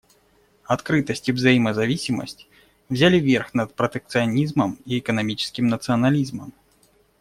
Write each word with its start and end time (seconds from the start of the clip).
Открытость 0.65 1.29
и 1.29 1.31
взаимозависимость 1.31 2.47
взяли 2.89 3.17
верх 3.17 3.53
над 3.53 3.75
протекционизмом 3.75 4.79
и 4.83 4.97
экономическим 4.97 5.67
национализмом. 5.67 6.53